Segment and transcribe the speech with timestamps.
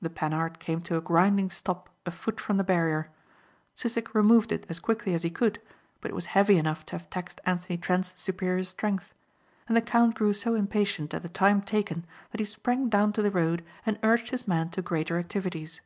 [0.00, 3.10] The Panhard came to a grinding stop a foot from the barrier.
[3.74, 5.60] Sissek removed it as quickly as he could
[6.00, 9.12] but it was heavy enough to have taxed Anthony Trent's superior strength!
[9.66, 13.22] and the count grew so impatient at the time taken that he sprang down to
[13.22, 15.80] the road and urged his man to greater activities.